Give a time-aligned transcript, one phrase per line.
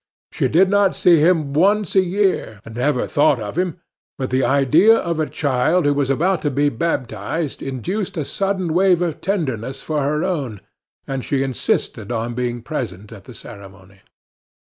[0.31, 3.77] She did not see him once a year, and never thought of him;
[4.17, 8.73] but the idea of the child who was about to be baptized induced a sudden
[8.73, 10.59] wave of tenderness for her own,
[11.05, 14.01] and she insisted on being present at the ceremony.